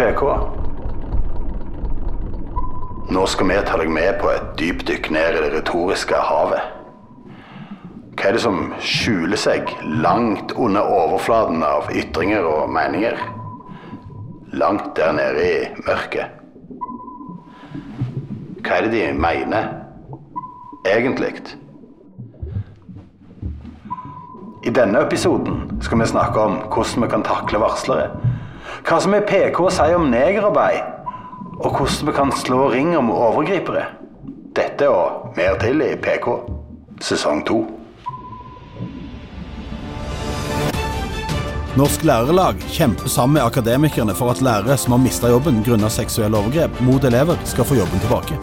PK. 0.00 0.22
Nå 3.10 3.26
skal 3.28 3.48
vi 3.50 3.56
ta 3.68 3.76
deg 3.76 3.90
med 3.92 4.14
på 4.22 4.30
et 4.32 4.46
dypdykk 4.56 5.10
ned 5.12 5.36
i 5.36 5.42
det 5.42 5.50
retoriske 5.58 6.16
havet. 6.24 6.70
Hva 8.14 8.30
er 8.30 8.32
det 8.32 8.40
som 8.40 8.70
skjuler 8.80 9.36
seg 9.40 9.68
langt 10.00 10.54
under 10.56 10.88
overflaten 10.88 11.60
av 11.66 11.92
ytringer 11.92 12.48
og 12.48 12.72
meninger? 12.72 13.20
Langt 14.56 14.94
der 14.96 15.12
nede 15.18 15.44
i 15.44 15.68
mørket. 15.84 16.32
Hva 18.64 18.80
er 18.80 18.88
det 18.88 18.94
de 18.96 19.04
mener, 19.20 19.68
egentlig? 20.88 21.34
I 24.64 24.72
denne 24.80 25.04
episoden 25.04 25.66
skal 25.84 26.00
vi 26.00 26.12
snakke 26.16 26.48
om 26.48 26.60
hvordan 26.72 27.04
vi 27.04 27.12
kan 27.18 27.28
takle 27.34 27.60
varslere. 27.60 28.29
Hva 28.80 28.96
som 29.02 29.12
er 29.14 29.26
PK 29.28 29.58
å 29.60 29.72
si 29.72 29.88
om 29.92 30.08
negerarbeid, 30.12 30.80
og 31.60 31.74
hvordan 31.76 32.08
vi 32.08 32.14
kan 32.16 32.32
slå 32.32 32.70
ring 32.72 32.94
om 32.96 33.12
overgripere. 33.12 33.84
Dette 34.56 34.88
og 34.88 35.36
mer 35.36 35.58
til 35.60 35.82
i 35.84 35.92
PK 36.00 36.30
sesong 37.04 37.44
to. 37.48 37.60
Norsk 41.78 42.02
Lærerlag 42.04 42.58
kjemper 42.72 43.08
sammen 43.08 43.38
med 43.38 43.44
akademikerne 43.44 44.16
for 44.18 44.32
at 44.32 44.40
lærere 44.42 44.74
som 44.80 44.96
har 44.96 45.04
mista 45.04 45.30
jobben 45.30 45.60
grunnet 45.64 45.94
seksuelle 45.94 46.40
overgrep 46.40 46.80
mot 46.82 47.04
elever, 47.04 47.38
skal 47.46 47.68
få 47.68 47.78
jobben 47.78 48.02
tilbake. 48.02 48.40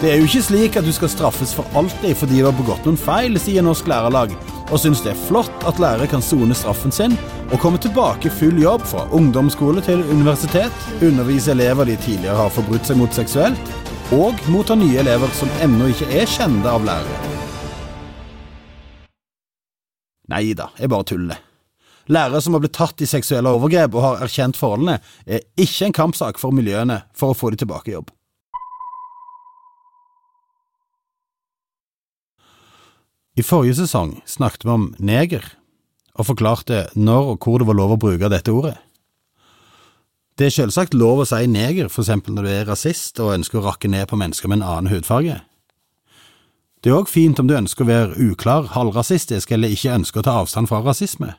Det 0.00 0.10
er 0.12 0.18
jo 0.18 0.26
ikke 0.26 0.42
slik 0.48 0.76
at 0.80 0.86
du 0.86 0.92
skal 0.94 1.12
straffes 1.12 1.54
for 1.54 1.78
alltid 1.78 2.16
fordi 2.18 2.40
du 2.40 2.48
har 2.48 2.56
begått 2.58 2.84
noen 2.88 2.98
feil, 2.98 3.38
sier 3.38 3.64
Norsk 3.66 3.86
Lærerlag, 3.90 4.34
og 4.68 4.80
syns 4.82 5.00
det 5.04 5.12
er 5.14 5.20
flott 5.28 5.64
at 5.68 5.80
lærere 5.80 6.08
kan 6.10 6.22
sone 6.24 6.56
straffen 6.56 6.92
sin 6.94 7.16
og 7.48 7.58
komme 7.62 7.80
tilbake 7.80 8.32
full 8.32 8.60
jobb 8.60 8.84
fra 8.88 9.06
ungdomsskole 9.16 9.82
til 9.84 10.04
universitet, 10.12 10.74
undervise 11.02 11.54
elever 11.54 11.88
de 11.88 11.96
tidligere 12.04 12.36
har 12.42 12.52
forbrutt 12.52 12.88
seg 12.88 13.00
mot 13.00 13.14
seksuelt, 13.16 13.72
og 14.12 14.36
motta 14.52 14.76
nye 14.78 15.00
elever 15.00 15.32
som 15.36 15.50
ennå 15.64 15.90
ikke 15.92 16.10
er 16.20 16.28
kjente 16.28 16.68
av 16.68 16.84
lærere. 16.84 17.34
Nei 20.28 20.50
da, 20.52 20.68
jeg 20.76 20.92
bare 20.92 21.08
tuller. 21.08 21.44
Lærere 22.08 22.40
som 22.44 22.56
har 22.56 22.62
blitt 22.64 22.76
tatt 22.76 23.00
i 23.04 23.08
seksuelle 23.08 23.52
overgrep 23.56 23.96
og 23.96 24.04
har 24.04 24.22
erkjent 24.24 24.56
forholdene, 24.56 24.98
er 25.28 25.44
ikke 25.60 25.88
en 25.88 25.96
kampsak 25.96 26.40
for 26.40 26.56
miljøene 26.56 27.02
for 27.16 27.32
å 27.32 27.36
få 27.36 27.52
de 27.52 27.60
tilbake 27.64 27.92
i 27.92 27.96
jobb. 27.96 28.12
I 33.38 33.42
forrige 33.46 33.76
sesong 33.78 34.16
snakket 34.26 34.64
vi 34.66 34.72
om 34.74 34.84
neger, 34.98 35.44
og 36.18 36.26
forklarte 36.32 36.88
når 36.98 37.34
og 37.34 37.44
hvor 37.44 37.60
det 37.62 37.68
var 37.68 37.76
lov 37.78 37.92
å 37.94 37.98
bruke 38.02 38.30
dette 38.32 38.50
ordet. 38.50 38.74
Det 40.38 40.48
er 40.48 40.54
selvsagt 40.54 40.94
lov 40.94 41.22
å 41.22 41.26
si 41.26 41.46
neger, 41.50 41.90
for 41.90 42.02
eksempel 42.02 42.34
når 42.34 42.46
du 42.46 42.50
er 42.50 42.66
rasist 42.66 43.18
og 43.22 43.36
ønsker 43.36 43.60
å 43.60 43.68
rakke 43.68 43.90
ned 43.90 44.08
på 44.10 44.18
mennesker 44.18 44.50
med 44.50 44.60
en 44.60 44.66
annen 44.66 44.90
hudfarge. 44.90 45.36
Det 46.82 46.90
er 46.90 46.98
òg 46.98 47.10
fint 47.10 47.38
om 47.38 47.46
du 47.46 47.56
ønsker 47.58 47.86
å 47.86 47.90
være 47.90 48.26
uklar, 48.30 48.70
halvrasistisk 48.74 49.50
eller 49.54 49.74
ikke 49.74 49.94
ønsker 49.98 50.22
å 50.22 50.26
ta 50.26 50.34
avstand 50.42 50.70
fra 50.70 50.82
rasisme. 50.82 51.32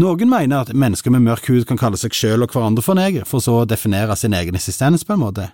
Noen 0.00 0.28
mener 0.32 0.64
at 0.64 0.72
mennesker 0.76 1.12
med 1.12 1.24
mørk 1.24 1.48
hud 1.52 1.66
kan 1.68 1.80
kalle 1.80 2.00
seg 2.00 2.16
sjøl 2.16 2.44
og 2.44 2.52
hverandre 2.52 2.84
for 2.84 2.96
neger, 2.96 3.24
for 3.28 3.44
så 3.44 3.62
å 3.62 3.68
definere 3.68 4.16
sin 4.16 4.36
egen 4.36 4.56
eksistens 4.56 5.04
på 5.04 5.16
en 5.16 5.24
måte. 5.24 5.50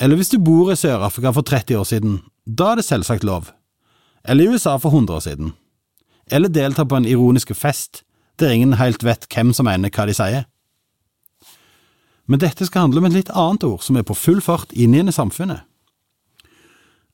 Eller 0.00 0.20
hvis 0.20 0.32
du 0.32 0.40
bor 0.40 0.72
i 0.72 0.76
Sør-Afrika 0.76 1.32
for 1.32 1.44
30 1.44 1.80
år 1.80 1.88
siden, 1.88 2.18
da 2.44 2.72
er 2.72 2.80
det 2.80 2.88
selvsagt 2.88 3.24
lov. 3.24 3.48
Eller 4.26 4.44
i 4.44 4.48
USA 4.48 4.76
for 4.78 4.90
100 4.90 5.16
år 5.16 5.20
siden. 5.20 5.52
Eller 6.30 6.48
delta 6.48 6.84
på 6.84 6.96
en 6.96 7.06
ironisk 7.06 7.54
fest 7.54 8.02
der 8.38 8.52
ingen 8.52 8.76
helt 8.76 9.04
vet 9.04 9.28
hvem 9.32 9.52
som 9.54 9.68
mener 9.68 9.90
hva 9.90 10.06
de 10.08 10.14
sier. 10.16 10.44
Men 12.26 12.42
dette 12.42 12.66
skal 12.66 12.86
handle 12.86 13.00
om 13.00 13.06
et 13.08 13.14
litt 13.14 13.30
annet 13.30 13.64
ord 13.64 13.84
som 13.86 13.96
er 13.96 14.04
på 14.06 14.16
full 14.18 14.42
fart 14.42 14.74
inn 14.74 14.96
i 14.98 15.14
samfunnet. 15.14 15.62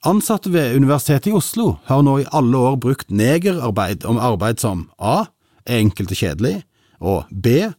Ansatte 0.09 0.51
ved 0.51 0.75
Universitetet 0.75 1.29
i 1.31 1.37
Oslo 1.37 1.77
har 1.87 2.01
nå 2.03 2.17
i 2.19 2.31
alle 2.35 2.59
år 2.59 2.81
brukt 2.83 3.13
negerarbeid 3.15 4.07
om 4.09 4.19
arbeid 4.19 4.59
som 4.59 4.89
a. 4.99 5.29
er 5.63 5.79
enkelt 5.79 6.11
og 6.11 6.19
kjedelig, 6.19 6.65
og 6.99 7.29
b. 7.31 7.71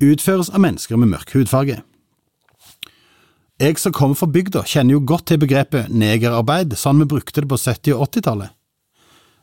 utføres 0.00 0.48
av 0.48 0.62
mennesker 0.64 0.96
med 0.96 1.10
mørk 1.12 1.34
hudfarge. 1.34 1.82
Jeg 3.60 3.78
som 3.78 3.92
kommer 3.92 4.16
fra 4.16 4.28
bygda, 4.28 4.64
kjenner 4.64 4.96
jo 4.96 5.04
godt 5.04 5.26
til 5.28 5.40
begrepet 5.40 5.92
negerarbeid, 5.92 6.72
sånn 6.76 7.00
vi 7.02 7.10
brukte 7.12 7.44
det 7.44 7.48
på 7.48 7.60
70- 7.60 7.92
og 7.92 8.08
80-tallet. 8.08 8.55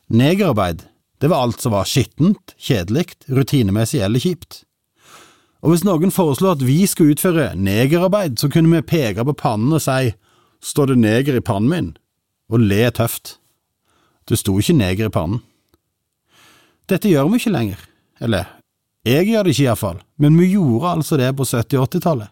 Negerarbeid, 0.10 0.84
det 1.22 1.30
var 1.32 1.46
alt 1.46 1.62
som 1.62 1.72
var 1.72 1.88
skittent, 1.88 2.56
kjedelig, 2.60 3.14
rutinemessig 3.32 4.02
eller 4.04 4.20
kjipt. 4.20 4.64
Og 5.64 5.72
hvis 5.72 5.86
noen 5.88 6.12
foreslo 6.12 6.52
at 6.52 6.64
vi 6.66 6.82
skulle 6.90 7.16
utføre 7.16 7.54
negerarbeid, 7.56 8.36
så 8.40 8.50
kunne 8.52 8.74
vi 8.76 8.84
peke 8.84 9.24
på 9.24 9.36
pannen 9.40 9.72
og 9.72 9.84
si 9.84 10.12
står 10.64 10.92
det 10.92 11.00
neger 11.00 11.38
i 11.40 11.44
pannen 11.44 11.72
min, 11.72 11.90
og 12.52 12.60
le 12.60 12.84
tøft. 12.92 13.38
Det 14.28 14.40
sto 14.40 14.58
ikke 14.60 14.76
neger 14.76 15.08
i 15.08 15.14
pannen. 15.14 15.40
Dette 16.92 17.08
gjør 17.08 17.32
vi 17.32 17.40
ikke 17.40 17.56
lenger, 17.56 17.80
eller 18.20 18.50
jeg 19.08 19.28
gjør 19.28 19.44
det 19.44 19.56
ikke 19.56 19.66
iallfall, 19.70 20.00
men 20.20 20.36
vi 20.40 20.52
gjorde 20.54 20.92
altså 20.98 21.20
det 21.20 21.32
på 21.36 21.48
70- 21.48 21.80
og 21.80 21.88
80-tallet. 21.88 22.30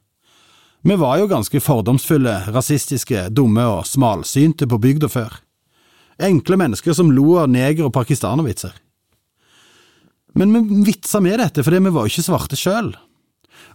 Vi 0.82 0.96
var 0.98 1.20
jo 1.22 1.30
ganske 1.30 1.60
fordomsfulle, 1.62 2.36
rasistiske, 2.52 3.30
dumme 3.30 3.64
og 3.70 3.86
smalsynte 3.86 4.68
på 4.68 4.80
bygda 4.82 5.12
før. 5.12 5.36
Enkle 6.24 6.58
mennesker 6.62 6.96
som 6.98 7.12
lo 7.14 7.38
av 7.42 7.50
neger- 7.52 7.88
og 7.88 7.96
pakistanervitser. 7.96 8.74
Men 10.38 10.54
vi 10.54 10.84
vitsa 10.92 11.20
med 11.20 11.40
dette 11.42 11.64
fordi 11.66 11.82
vi 11.84 11.94
var 11.96 12.08
ikke 12.08 12.24
svarte 12.24 12.60
sjøl. 12.60 12.94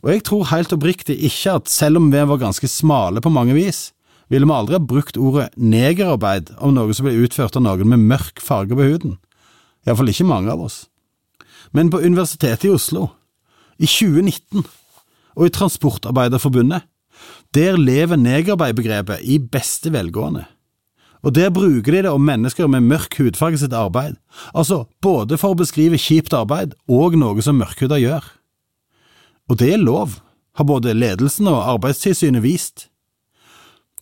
Og 0.04 0.12
jeg 0.12 0.24
tror 0.26 0.48
helt 0.52 0.72
oppriktig 0.72 1.18
ikke 1.28 1.58
at 1.60 1.70
selv 1.72 2.00
om 2.00 2.08
vi 2.12 2.22
var 2.30 2.40
ganske 2.40 2.68
smale 2.70 3.22
på 3.24 3.32
mange 3.32 3.56
vis, 3.56 3.90
ville 4.32 4.48
vi 4.48 4.56
aldri 4.56 4.78
ha 4.78 4.82
brukt 4.82 5.18
ordet 5.20 5.52
negerarbeid 5.56 6.50
om 6.58 6.74
noe 6.74 6.94
som 6.96 7.06
ble 7.06 7.14
utført 7.22 7.56
av 7.58 7.62
noen 7.62 7.92
med 7.92 8.08
mørk 8.10 8.42
farge 8.42 8.74
på 8.74 8.88
huden. 8.88 9.16
Iallfall 9.86 10.10
ikke 10.10 10.26
mange 10.26 10.50
av 10.50 10.64
oss. 10.66 10.86
Men 11.74 11.92
på 11.92 12.00
Universitetet 12.02 12.66
i 12.66 12.74
Oslo, 12.74 13.10
i 13.78 13.86
2019, 13.86 14.64
og 15.36 15.46
i 15.46 15.52
Transportarbeiderforbundet, 15.52 16.86
der 17.54 17.78
lever 17.78 18.18
negerarbeidbegrepet 18.20 19.22
i 19.24 19.38
beste 19.38 19.92
velgående. 19.92 20.46
Og 21.26 21.34
der 21.34 21.50
bruker 21.50 21.90
de 21.90 22.04
det 22.06 22.12
om 22.12 22.22
mennesker 22.22 22.68
med 22.70 22.86
mørk 22.86 23.16
hudfarge 23.18 23.58
sitt 23.58 23.74
arbeid, 23.74 24.14
altså 24.54 24.84
både 25.02 25.38
for 25.40 25.54
å 25.54 25.58
beskrive 25.58 25.98
kjipt 25.98 26.36
arbeid 26.36 26.76
og 26.86 27.16
noe 27.18 27.42
som 27.42 27.58
mørkhuda 27.58 27.98
gjør. 27.98 28.28
Og 29.50 29.58
det 29.58 29.72
er 29.74 29.82
lov, 29.82 30.20
har 30.56 30.68
både 30.68 30.94
ledelsen 30.94 31.50
og 31.50 31.64
Arbeidstilsynet 31.74 32.44
vist. 32.44 32.86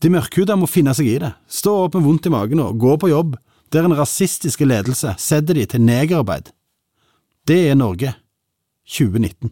De 0.05 0.13
mørkhuda 0.13 0.57
må 0.61 0.69
finne 0.69 0.93
seg 0.97 1.09
i 1.09 1.19
det, 1.23 1.33
stå 1.49 1.73
opp 1.87 1.97
med 1.97 2.05
vondt 2.05 2.29
i 2.29 2.35
magen 2.35 2.61
og 2.61 2.77
gå 2.81 2.99
på 3.01 3.13
jobb 3.15 3.39
der 3.73 3.89
en 3.89 3.97
rasistiske 3.97 4.69
ledelse 4.69 5.17
setter 5.19 5.57
de 5.57 5.65
til 5.67 5.83
negerarbeid. 5.83 6.53
Det 7.49 7.57
er 7.71 7.79
Norge 7.79 8.13
2019. 8.85 9.51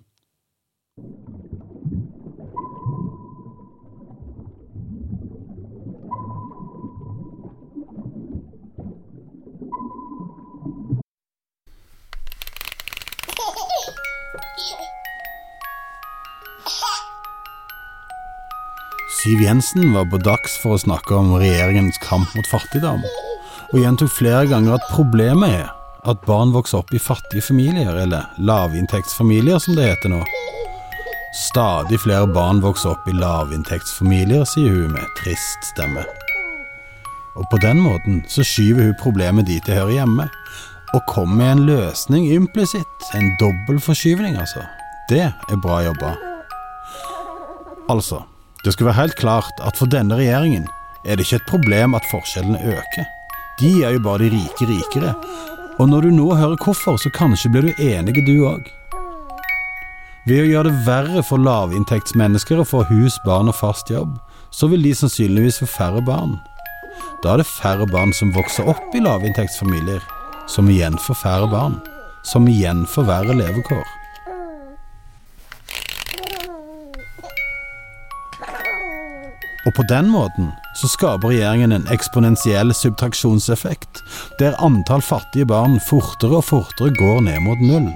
Siv 19.22 19.40
Jensen 19.40 19.92
var 19.94 20.08
på 20.10 20.18
dags 20.18 20.56
for 20.58 20.74
å 20.74 20.80
snakke 20.82 21.14
om 21.14 21.36
regjeringens 21.38 22.00
kamp 22.02 22.32
mot 22.34 22.48
fattigdom, 22.50 23.04
og 23.70 23.76
gjentok 23.78 24.10
flere 24.10 24.48
ganger 24.50 24.74
at 24.74 24.88
problemet 24.90 25.52
er 25.60 25.68
at 26.10 26.24
barn 26.26 26.50
vokser 26.50 26.80
opp 26.80 26.90
i 26.90 26.98
fattige 26.98 27.44
familier, 27.46 27.94
eller 28.02 28.32
lavinntektsfamilier 28.42 29.62
som 29.62 29.76
det 29.78 29.84
heter 29.92 30.10
nå. 30.10 30.18
Stadig 31.38 32.00
flere 32.02 32.26
barn 32.34 32.64
vokser 32.64 32.96
opp 32.96 33.06
i 33.06 33.14
lavinntektsfamilier, 33.14 34.42
sier 34.42 34.74
hun 34.74 34.96
med 34.96 35.14
trist 35.20 35.70
stemme. 35.70 36.02
Og 37.38 37.46
på 37.52 37.62
den 37.62 37.78
måten 37.84 38.24
så 38.26 38.42
skyver 38.42 38.90
hun 38.90 38.98
problemet 39.04 39.46
dit 39.46 39.62
det 39.70 39.78
hører 39.78 40.00
hjemme, 40.00 40.26
og 40.96 41.06
kommer 41.14 41.38
med 41.44 41.52
en 41.52 41.64
løsning 41.70 42.26
implisitt, 42.34 43.08
en 43.14 43.30
dobbel 43.38 43.78
forskyvning, 43.86 44.34
altså. 44.34 44.66
Det 45.06 45.28
er 45.30 45.62
bra 45.62 45.78
jobba. 45.86 46.16
Altså, 47.92 48.24
det 48.64 48.72
skal 48.72 48.86
være 48.86 49.00
helt 49.00 49.16
klart 49.18 49.58
at 49.66 49.78
for 49.78 49.90
denne 49.90 50.16
regjeringen 50.18 50.68
er 51.02 51.16
det 51.18 51.26
ikke 51.26 51.40
et 51.40 51.50
problem 51.50 51.96
at 51.98 52.06
forskjellene 52.10 52.60
øker. 52.76 53.08
De 53.60 53.72
er 53.82 53.96
jo 53.96 54.04
bare 54.04 54.22
de 54.22 54.30
rike 54.36 54.68
rikere. 54.68 55.14
Og 55.80 55.88
når 55.88 56.06
du 56.06 56.10
nå 56.14 56.28
hører 56.34 56.60
hvorfor, 56.62 56.96
så 56.96 57.10
kanskje 57.10 57.50
blir 57.50 57.66
du 57.68 57.82
enig 57.82 58.22
du 58.26 58.44
òg. 58.46 58.68
Ved 60.28 60.44
å 60.44 60.50
gjøre 60.50 60.70
det 60.70 60.84
verre 60.86 61.22
for 61.26 61.42
lavinntektsmennesker 61.42 62.60
å 62.62 62.66
få 62.68 62.84
hus, 62.86 63.18
barn 63.26 63.50
og 63.50 63.58
fast 63.58 63.90
jobb, 63.90 64.14
så 64.54 64.68
vil 64.70 64.84
de 64.86 64.92
sannsynligvis 64.94 65.58
få 65.64 65.66
færre 65.66 66.02
barn. 66.06 66.36
Da 67.24 67.34
er 67.34 67.42
det 67.42 67.48
færre 67.50 67.88
barn 67.90 68.14
som 68.14 68.30
vokser 68.36 68.68
opp 68.70 68.94
i 68.94 69.02
lavinntektsfamilier, 69.02 70.04
som 70.46 70.70
igjen 70.70 70.94
får 71.02 71.18
færre 71.24 71.50
barn, 71.50 71.80
som 72.22 72.46
igjen 72.46 72.86
verre 72.94 73.34
levekår. 73.34 74.01
Og 79.66 79.74
på 79.76 79.84
den 79.86 80.08
måten 80.10 80.50
så 80.74 80.88
skaper 80.90 81.30
regjeringen 81.30 81.74
en 81.74 81.90
eksponentiell 81.94 82.72
subtraksjonseffekt, 82.74 84.02
der 84.40 84.58
antall 84.58 85.04
fattige 85.04 85.46
barn 85.46 85.78
fortere 85.86 86.40
og 86.40 86.48
fortere 86.48 86.94
går 86.98 87.22
ned 87.28 87.38
mot 87.46 87.62
null. 87.62 87.92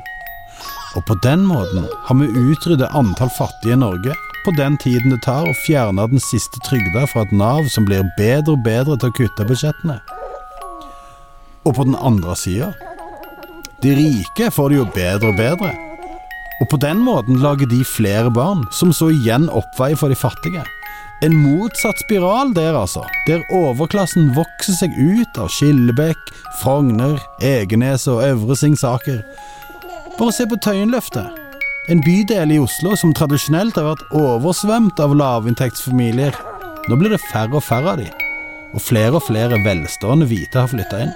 Og 0.96 1.02
på 1.08 1.16
den 1.24 1.42
måten 1.48 1.88
har 2.06 2.16
vi 2.20 2.30
utryddet 2.30 2.94
antall 2.94 3.32
fattige 3.34 3.74
i 3.74 3.80
Norge 3.82 4.14
på 4.46 4.52
den 4.54 4.76
tiden 4.78 5.10
det 5.10 5.24
tar 5.24 5.48
å 5.48 5.56
fjerne 5.64 6.04
den 6.06 6.22
siste 6.22 6.60
trygda 6.68 7.02
fra 7.10 7.24
et 7.26 7.32
Nav 7.34 7.66
som 7.74 7.88
blir 7.88 8.06
bedre 8.14 8.54
og 8.54 8.62
bedre 8.62 8.94
til 8.94 9.10
å 9.10 9.16
kutte 9.18 9.46
budsjettene. 9.48 9.96
Og 11.66 11.74
på 11.74 11.88
den 11.88 11.98
andre 11.98 12.36
sida 12.38 12.70
De 13.82 13.90
rike 13.98 14.52
får 14.54 14.70
det 14.70 14.78
jo 14.78 14.86
bedre 14.94 15.32
og 15.32 15.40
bedre. 15.40 15.72
Og 16.62 16.70
på 16.70 16.78
den 16.80 17.02
måten 17.04 17.42
lager 17.42 17.68
de 17.68 17.82
flere 17.84 18.30
barn, 18.32 18.62
som 18.72 18.94
så 18.94 19.10
igjen 19.12 19.50
oppveier 19.50 19.98
for 20.00 20.08
de 20.08 20.16
fattige. 20.16 20.62
En 21.24 21.32
motsatt 21.32 21.96
spiral 22.04 22.50
der, 22.52 22.76
altså, 22.76 23.00
der 23.26 23.40
overklassen 23.56 24.34
vokser 24.36 24.74
seg 24.76 24.96
ut 25.00 25.38
av 25.40 25.48
Skillebekk, 25.48 26.32
Frogner, 26.60 27.16
Egenes 27.40 28.04
og 28.12 28.20
Øvre 28.26 28.56
Singsaker. 28.60 29.22
Bare 30.18 30.34
se 30.36 30.44
på 30.48 30.58
Tøyenløftet. 30.60 31.32
En 31.88 32.02
bydel 32.04 32.52
i 32.52 32.58
Oslo 32.60 32.92
som 33.00 33.14
tradisjonelt 33.16 33.78
har 33.80 33.88
vært 33.94 34.04
oversvømt 34.18 35.00
av 35.00 35.14
lavinntektsfamilier. 35.16 36.36
Nå 36.90 36.98
blir 37.00 37.14
det 37.14 37.22
færre 37.30 37.56
og 37.56 37.64
færre 37.64 37.94
av 37.94 38.02
de, 38.02 38.10
og 38.74 38.84
flere 38.84 39.16
og 39.16 39.24
flere 39.24 39.62
velstående 39.64 40.28
hvite 40.28 40.60
har 40.60 40.68
flytta 40.72 41.00
inn. 41.06 41.14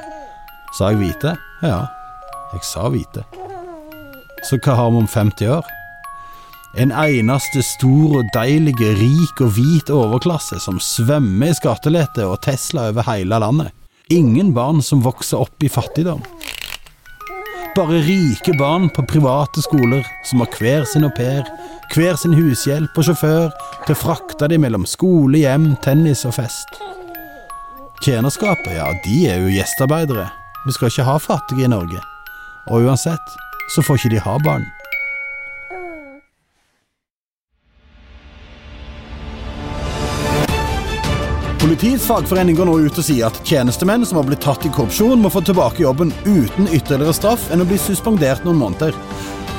Sa 0.79 0.94
jeg 0.94 1.02
hvite? 1.02 1.35
Ja, 1.67 1.82
jeg 2.55 2.64
sa 2.64 2.88
hvite. 2.88 3.26
Så 4.49 4.56
hva 4.64 4.79
har 4.79 4.94
vi 4.94 5.02
om 5.02 5.11
50 5.11 5.52
år? 5.58 5.69
En 6.79 6.93
eneste 6.95 7.65
stor 7.67 8.21
og 8.21 8.29
deilig, 8.31 8.77
rik 8.79 9.41
og 9.43 9.57
hvit 9.57 9.89
overklasse 9.91 10.61
som 10.63 10.79
svømmer 10.79 11.51
i 11.51 11.57
skattelette 11.59 12.23
og 12.23 12.39
Tesla 12.47 12.93
over 12.93 13.09
hele 13.09 13.41
landet. 13.43 13.73
Ingen 14.11 14.53
barn 14.55 14.79
som 14.83 15.03
vokser 15.03 15.43
opp 15.43 15.67
i 15.67 15.71
fattigdom. 15.71 16.23
Bare 17.75 18.01
rike 18.07 18.55
barn 18.59 18.89
på 18.95 19.03
private 19.11 19.63
skoler 19.67 20.07
som 20.27 20.43
har 20.45 20.55
hver 20.59 20.87
sin 20.87 21.07
au 21.07 21.11
pair, 21.15 21.43
hver 21.95 22.19
sin 22.19 22.35
hushjelp 22.39 22.99
og 22.99 23.07
sjåfør 23.07 23.51
til 23.87 23.95
å 23.95 23.99
frakte 23.99 24.51
dem 24.51 24.63
mellom 24.63 24.87
skole, 24.87 25.43
hjem, 25.43 25.73
tennis 25.83 26.23
og 26.27 26.37
fest. 26.39 26.79
Tjenerskapet, 28.03 28.77
ja, 28.79 28.91
de 29.05 29.23
er 29.31 29.43
jo 29.43 29.55
gjestearbeidere. 29.59 30.31
Vi 30.67 30.75
skal 30.77 30.91
ikke 30.91 31.11
ha 31.11 31.19
fattige 31.23 31.67
i 31.67 31.73
Norge. 31.73 32.03
Og 32.71 32.87
uansett 32.87 33.41
så 33.75 33.83
får 33.83 33.99
ikke 33.99 34.15
de 34.15 34.23
ha 34.27 34.39
barn. 34.47 34.71
Politiets 41.71 42.07
fagforening 42.07 42.57
går 42.59 42.67
nå 42.67 42.73
ut 42.83 42.97
og 42.99 43.05
sier 43.07 43.29
at 43.29 43.37
tjenestemenn 43.47 44.03
som 44.03 44.17
har 44.19 44.25
blitt 44.27 44.41
tatt 44.43 44.65
i 44.67 44.71
korrupsjon, 44.75 45.21
må 45.23 45.31
få 45.31 45.39
tilbake 45.47 45.85
jobben 45.85 46.09
uten 46.25 46.67
ytterligere 46.67 47.13
straff 47.15 47.45
enn 47.55 47.63
å 47.63 47.67
bli 47.71 47.77
suspendert 47.79 48.43
noen 48.43 48.59
måneder. 48.59 48.97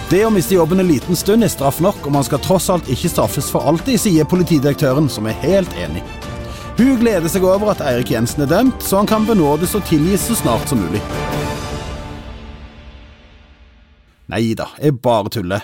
Det 0.10 0.20
å 0.28 0.32
miste 0.36 0.58
jobben 0.58 0.84
en 0.84 0.90
liten 0.90 1.16
stund 1.16 1.48
er 1.48 1.54
straff 1.54 1.80
nok, 1.80 2.02
og 2.04 2.12
man 2.12 2.26
skal 2.28 2.42
tross 2.44 2.68
alt 2.74 2.90
ikke 2.92 3.14
straffes 3.14 3.48
for 3.54 3.64
alltid, 3.64 3.96
sier 4.04 4.28
politidirektøren, 4.28 5.08
som 5.08 5.30
er 5.32 5.38
helt 5.46 5.72
enig. 5.80 6.04
Hun 6.82 7.00
gleder 7.00 7.32
seg 7.32 7.48
over 7.48 7.72
at 7.72 7.86
Eirik 7.94 8.12
Jensen 8.12 8.44
er 8.44 8.52
dømt, 8.52 8.84
så 8.84 9.00
han 9.00 9.08
kan 9.08 9.30
benådes 9.30 9.78
og 9.80 9.88
tilgis 9.88 10.28
så 10.28 10.36
snart 10.42 10.68
som 10.68 10.84
mulig. 10.84 11.00
Nei 14.36 14.44
da, 14.60 14.68
jeg 14.84 15.00
bare 15.00 15.32
tuller. 15.32 15.64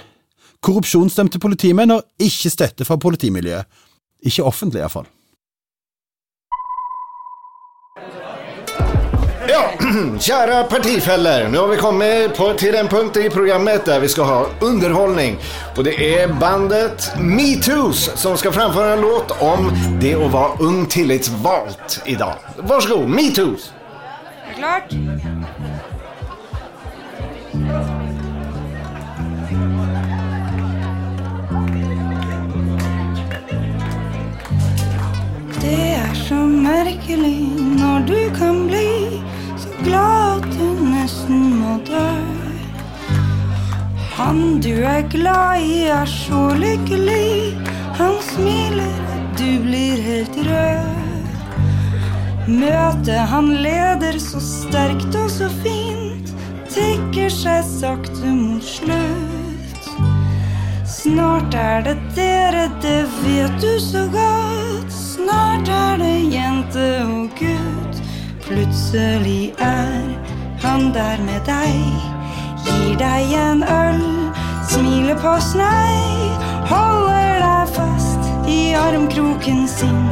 Korrupsjonsdømte 0.64 1.44
politimenn 1.44 1.98
har 1.98 2.08
ikke 2.24 2.56
støtte 2.56 2.88
fra 2.88 2.96
politimiljøet. 2.96 3.68
Ikke 4.32 4.48
offentlig, 4.48 4.86
iallfall. 4.86 5.12
Ja, 9.57 9.69
kjære 10.27 10.57
partifeller. 10.69 11.48
Nå 11.50 11.62
har 11.63 11.68
vi 11.71 11.77
kommet 11.81 12.36
på, 12.38 12.51
til 12.59 12.75
den 12.77 12.88
punkten 12.88 13.25
i 13.25 13.30
programmet 13.33 13.86
der 13.89 14.00
vi 14.04 14.09
skal 14.12 14.30
ha 14.30 14.38
underhållning. 14.62 15.39
Og 15.77 15.86
det 15.88 15.95
er 15.98 16.33
bandet 16.39 17.07
MeToos 17.18 18.04
som 18.21 18.38
skal 18.38 18.54
framføre 18.54 18.94
en 18.98 19.01
låt 19.01 19.33
om 19.42 19.71
det 20.01 20.13
å 20.13 20.30
være 20.30 20.62
ung 20.68 20.86
tillitsvalt 20.92 22.01
idag. 22.06 22.45
Varsågod, 22.69 23.09
MeToos! 23.09 23.71
Klart? 24.57 24.94
Det 35.62 35.84
er 35.98 36.13
så 36.27 36.46
merkelig 36.46 37.39
når 37.82 38.05
du 38.13 38.20
kan 38.38 38.67
bli 38.70 38.86
så 38.86 39.07
glad 39.88 40.44
at 40.44 40.48
du 40.58 40.67
nesten 40.91 41.44
må 41.62 41.77
dø. 41.88 42.08
Han 44.17 44.60
du 44.62 44.74
er 44.84 45.06
glad 45.12 45.63
i, 45.63 45.88
er 45.94 46.10
så 46.10 46.48
lykkelig. 46.58 47.56
Han 48.00 48.17
smiler, 48.32 48.98
du 49.38 49.50
blir 49.63 50.01
helt 50.10 50.38
rød. 50.48 50.98
Møtet 52.48 53.27
han 53.32 53.50
leder 53.63 54.20
så 54.24 54.39
sterkt 54.44 55.15
og 55.20 55.29
så 55.32 55.50
fint, 55.62 56.32
tikker 56.72 57.32
seg 57.34 57.63
sakte 57.67 58.32
mot 58.36 58.63
slutt. 58.63 59.91
Snart 60.88 61.56
er 61.56 61.84
det 61.88 61.98
dere, 62.15 62.67
det 62.84 63.01
vet 63.24 63.60
du 63.63 63.74
så 63.84 64.08
godt. 64.15 64.91
Snart 64.91 65.67
er 65.72 66.00
det 66.03 66.15
jente 66.32 66.88
og 67.08 67.29
gutt. 67.39 67.87
Plutselig 68.48 69.54
er 69.60 70.18
han 70.62 70.94
der 70.94 71.18
med 71.24 71.42
deg. 71.46 71.75
Gir 72.63 72.96
deg 73.00 73.34
en 73.36 73.63
øl, 73.63 74.00
smiler 74.70 75.20
på 75.20 75.36
snei. 75.44 76.32
Holder 76.72 77.44
deg 77.44 77.74
fast 77.75 78.48
i 78.48 78.72
armkroken 78.80 79.68
sin. 79.68 80.06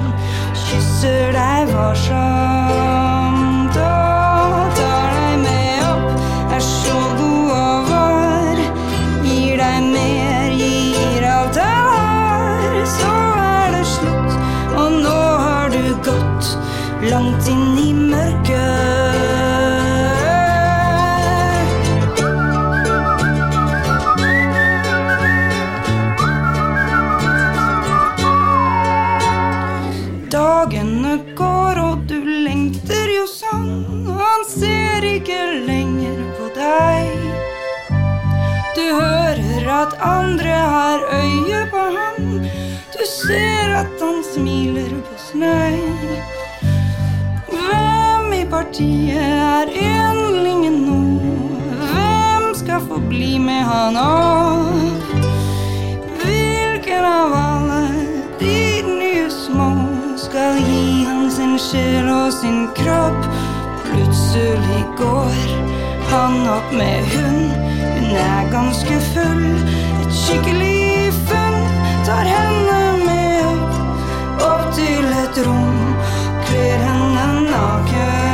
Kysser 0.65 1.31
deg 1.31 1.71
varsomt 1.71 3.24
langt 17.09 17.47
inn 17.47 17.77
i 17.77 17.93
mørket. 17.93 18.55
Dagene 30.33 31.17
går, 31.37 31.79
og 31.79 32.07
du 32.09 32.17
lengter 32.45 33.11
jo 33.13 33.25
sånn. 33.29 33.69
Han 34.09 34.47
ser 34.49 35.05
ikke 35.05 35.41
lenger 35.67 36.23
på 36.39 36.49
deg. 36.57 37.11
Du 38.75 38.85
hører 38.87 39.69
at 39.81 39.93
andre 40.01 40.57
har 40.73 41.05
øye 41.19 41.61
på 41.71 41.85
ham. 41.99 42.33
Du 42.95 43.05
ser 43.05 43.77
at 43.83 44.01
han 44.01 44.23
smiler 44.33 44.91
på 45.05 45.21
snei. 45.29 45.77
Partiet 48.65 49.19
er 49.21 49.69
yndlingen 49.77 50.77
nå? 50.87 51.01
Hvem 51.81 52.45
skal 52.57 52.81
få 52.87 52.97
bli 52.97 53.37
med 53.37 53.61
han 53.61 53.97
opp? 54.01 55.11
Hvilken 56.23 57.05
av 57.05 57.35
alle 57.37 57.83
de 58.39 58.81
nye 58.87 59.27
små 59.29 59.69
skal 60.17 60.57
gi 60.57 61.05
han 61.05 61.29
sin 61.37 61.53
sjel 61.61 62.09
og 62.09 62.33
sin 62.33 62.65
kropp? 62.81 63.29
Plutselig 63.85 64.81
går 64.97 65.37
han 66.09 66.41
opp 66.57 66.73
med 66.73 67.13
hun. 67.13 67.39
Hun 67.85 68.11
er 68.25 68.51
ganske 68.57 69.01
full. 69.13 69.47
Et 70.01 70.21
skikkelig 70.23 71.13
funn 71.29 71.61
tar 72.09 72.33
henne 72.33 72.83
med 73.05 73.41
opp, 73.45 73.81
opp 74.51 74.69
til 74.73 75.17
et 75.21 75.43
rom. 75.45 75.81
Kler 76.49 76.87
henne 76.89 77.33
naken. 77.51 78.24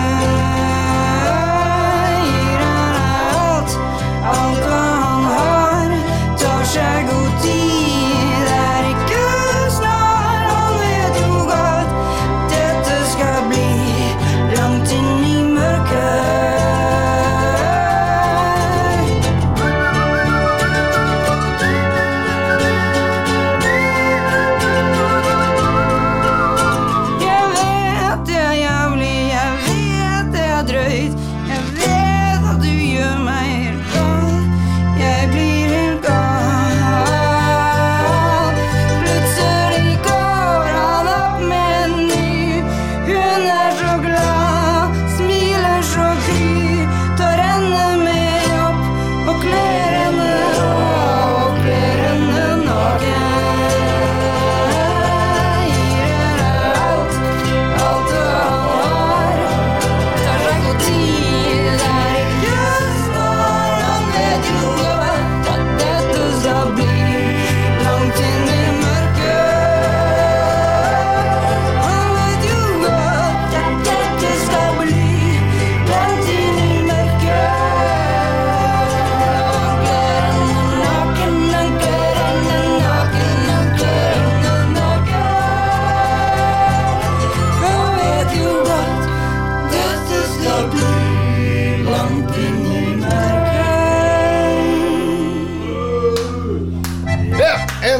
Alt 4.31 4.65
hva 4.65 5.00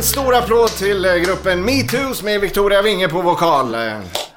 En 0.02 0.06
stor 0.06 0.36
applåd 0.36 0.70
till 0.70 1.06
eh, 1.06 1.14
gruppen 1.14 1.70
Metoo's 1.70 2.24
med 2.24 2.42
Victoria 2.42 2.82
Winge 2.82 3.08
på 3.08 3.22
vokal. 3.22 3.76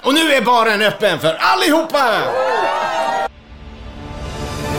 Og 0.03 0.13
nu 0.13 0.19
är 0.19 0.45
baren 0.45 0.81
öppen 0.81 1.19
för 1.19 1.37
allihopa! 1.39 2.03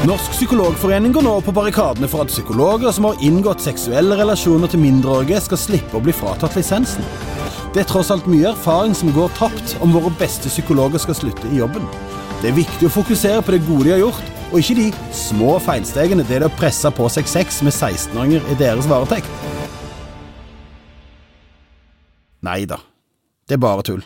Norsk 0.05 0.31
psykologforening 0.31 1.12
går 1.12 1.23
nå 1.23 1.40
på 1.40 1.52
barrikadene 1.52 2.07
for 2.09 2.23
at 2.23 2.31
psykologer 2.31 2.95
som 2.95 3.05
har 3.05 3.19
inngått 3.19 3.64
seksuelle 3.66 4.14
relasjoner 4.21 4.71
til 4.71 4.85
mindreårige, 4.85 5.40
skal 5.49 5.59
slippe 5.59 5.99
å 5.99 6.05
bli 6.07 6.14
fratatt 6.14 6.55
lisensen. 6.55 7.02
Det 7.75 7.83
er 7.83 7.90
tross 7.90 8.14
alt 8.14 8.31
mye 8.31 8.52
erfaring 8.52 8.95
som 8.95 9.11
går 9.11 9.35
tapt 9.40 9.75
om 9.83 9.99
våre 9.99 10.14
beste 10.23 10.55
psykologer 10.55 11.02
skal 11.02 11.19
slutte 11.19 11.50
i 11.50 11.59
jobben. 11.64 11.90
Det 12.45 12.52
er 12.52 12.61
viktig 12.62 12.87
å 12.87 12.95
fokusere 13.00 13.43
på 13.43 13.57
det 13.57 13.64
gode 13.66 13.88
de 13.88 13.97
har 13.97 14.05
gjort, 14.07 14.33
og 14.52 14.62
ikke 14.62 14.78
de 14.85 14.88
små 15.11 15.59
feilstegene 15.66 16.31
det 16.31 16.38
er 16.38 16.47
å 16.47 16.55
presse 16.62 16.95
på 16.95 17.11
seg 17.11 17.26
sex 17.26 17.64
med 17.66 17.75
16-åringer 17.75 18.55
i 18.55 18.61
deres 18.62 18.87
varetekt. 18.87 19.47
Nei 22.47 22.62
da, 22.71 22.79
det 23.49 23.59
er 23.59 23.62
bare 23.62 23.85
tull. 23.87 24.05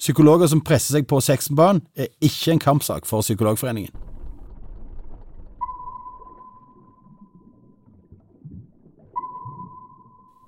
Psykologer 0.00 0.48
som 0.48 0.62
presser 0.64 0.98
seg 0.98 1.06
på 1.08 1.20
sex 1.24 1.48
barn, 1.52 1.82
er 1.96 2.12
ikke 2.24 2.54
en 2.54 2.62
kampsak 2.62 3.08
for 3.08 3.24
Psykologforeningen. 3.24 3.92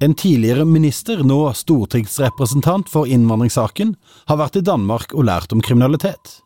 En 0.01 0.15
tidligere 0.15 0.63
minister, 0.63 1.25
nå 1.27 1.41
stortingsrepresentant 1.59 2.87
for 2.93 3.09
innvandringssaken, 3.11 3.97
har 4.31 4.39
vært 4.39 4.61
i 4.61 4.63
Danmark 4.63 5.11
og 5.11 5.27
lært 5.27 5.53
om 5.53 5.65
kriminalitet. 5.65 6.37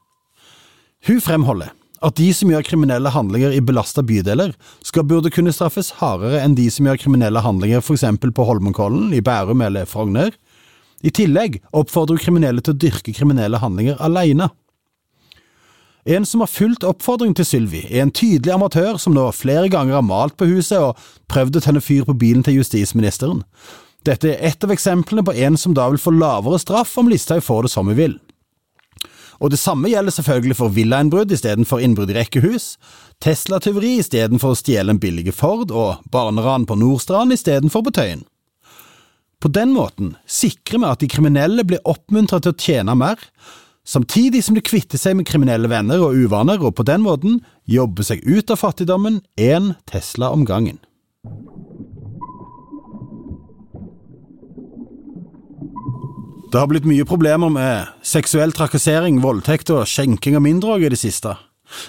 Hun 1.04 1.20
fremholder 1.20 1.74
at 2.02 2.16
de 2.18 2.30
som 2.34 2.50
gjør 2.50 2.64
kriminelle 2.66 3.12
handlinger 3.14 3.52
i 3.54 3.60
belasta 3.62 4.02
bydeler, 4.02 4.54
skal 4.82 5.04
burde 5.06 5.30
kunne 5.30 5.52
straffes 5.54 5.92
hardere 6.00 6.40
enn 6.42 6.56
de 6.58 6.64
som 6.72 6.88
gjør 6.88 6.98
kriminelle 7.04 7.42
handlinger 7.44 7.84
f.eks. 7.84 8.06
på 8.24 8.46
Holmenkollen, 8.48 9.12
i 9.14 9.22
Bærum 9.22 9.62
eller 9.62 9.86
Frogner. 9.86 10.32
I 11.02 11.10
tillegg 11.10 11.60
oppfordrer 11.74 12.18
hun 12.18 12.24
kriminelle 12.24 12.62
til 12.62 12.74
å 12.74 12.80
dyrke 12.84 13.14
kriminelle 13.14 13.60
handlinger 13.62 14.00
alene. 14.02 14.48
En 16.02 16.26
som 16.26 16.42
har 16.42 16.50
fulgt 16.50 16.82
oppfordringen 16.86 17.36
til 17.38 17.46
Sylvi, 17.46 17.84
er 17.86 18.02
en 18.02 18.10
tydelig 18.10 18.50
amatør 18.54 18.98
som 18.98 19.14
nå 19.14 19.28
flere 19.38 19.68
ganger 19.70 20.00
har 20.00 20.06
malt 20.06 20.34
på 20.38 20.48
huset 20.50 20.80
og 20.82 20.98
prøvd 21.30 21.60
å 21.60 21.62
tenne 21.62 21.82
fyr 21.82 22.06
på 22.08 22.16
bilen 22.18 22.42
til 22.42 22.58
justisministeren. 22.58 23.44
Dette 24.02 24.32
er 24.32 24.48
ett 24.50 24.64
av 24.66 24.72
eksemplene 24.74 25.22
på 25.22 25.34
en 25.46 25.58
som 25.58 25.76
da 25.78 25.86
vil 25.92 26.02
få 26.02 26.10
lavere 26.16 26.58
straff 26.58 26.96
om 26.98 27.10
Listhaug 27.10 27.44
får 27.46 27.68
det 27.68 27.70
som 27.74 27.86
hun 27.86 27.98
vil. 27.98 28.18
Og 29.42 29.50
det 29.50 29.58
samme 29.62 29.90
gjelder 29.90 30.14
selvfølgelig 30.14 30.58
for 30.58 30.74
villainnbrudd 30.74 31.32
istedenfor 31.34 31.82
innbrudd 31.82 32.10
i 32.10 32.18
rekkehus, 32.18 32.76
Tesla-tyveri 33.22 33.96
istedenfor 34.02 34.54
å 34.54 34.58
stjele 34.58 34.94
en 34.94 35.00
billig 35.02 35.34
Ford, 35.34 35.70
og 35.70 36.02
barneran 36.14 36.66
på 36.66 36.78
Nordstrand 36.78 37.34
istedenfor 37.34 37.86
på 37.86 37.94
Tøyen. 37.94 38.26
På 39.42 39.48
den 39.48 39.72
måten 39.74 40.14
sikrer 40.30 40.78
vi 40.78 40.86
at 40.86 41.00
de 41.02 41.08
kriminelle 41.10 41.64
blir 41.66 41.82
oppmuntret 41.88 42.44
til 42.44 42.52
å 42.54 42.62
tjene 42.62 42.94
mer, 42.94 43.18
samtidig 43.82 44.44
som 44.46 44.54
de 44.54 44.62
kvitter 44.62 45.00
seg 45.00 45.16
med 45.18 45.26
kriminelle 45.26 45.66
venner 45.66 45.98
og 45.98 46.14
uvaner, 46.14 46.62
og 46.62 46.76
på 46.78 46.84
den 46.86 47.02
måten 47.02 47.40
jobber 47.66 48.06
seg 48.06 48.22
ut 48.22 48.52
av 48.54 48.60
fattigdommen 48.60 49.18
én 49.34 49.72
Tesla 49.90 50.30
om 50.30 50.44
gangen. 50.46 50.78
Det 56.52 56.60
har 56.60 56.68
blitt 56.70 56.86
mye 56.86 57.06
problemer 57.08 57.50
med 57.50 57.90
seksuell 58.06 58.54
trakassering, 58.54 59.18
voldtekt 59.24 59.72
og 59.74 59.88
skjenking 59.90 60.36
av 60.38 60.44
mindreårige 60.44 60.92
i 60.92 60.94
det 60.94 61.00
siste. 61.00 61.32